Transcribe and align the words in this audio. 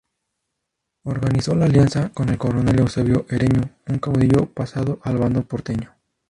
Organizó 1.03 1.53
la 1.53 1.65
alianza 1.65 2.09
con 2.09 2.29
el 2.29 2.39
coronel 2.39 2.79
Eusebio 2.79 3.27
Hereñú, 3.29 3.69
un 3.87 3.99
caudillo 3.99 4.47
pasado 4.47 4.99
al 5.03 5.19
bando 5.19 5.43
porteño. 5.43 5.93